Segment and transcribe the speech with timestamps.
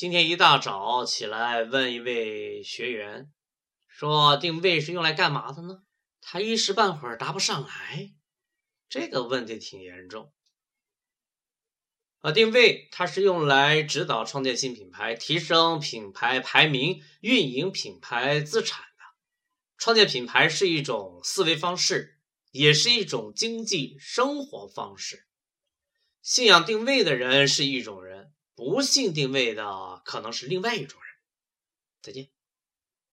[0.00, 3.30] 今天一大早起来问一位学员，
[3.86, 5.82] 说定位是用来干嘛的呢？
[6.22, 8.14] 他一时半会儿答不上来，
[8.88, 10.32] 这个问题挺严重。
[12.20, 19.04] 啊，定位它是用来指导创建新品牌、提升品牌排名、运营品牌资产的。
[19.76, 22.18] 创建品牌是一种思维方式，
[22.52, 25.26] 也是一种经济生活方式。
[26.22, 28.09] 信仰定位的人是一种人，
[28.60, 31.14] 不幸定位的可能是另外一种人。
[32.02, 32.28] 再见。